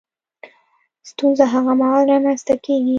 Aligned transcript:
ستونزه 1.09 1.43
هغه 1.53 1.71
مهال 1.79 2.03
رامنځ 2.11 2.39
ته 2.47 2.55
کېږي 2.63 2.89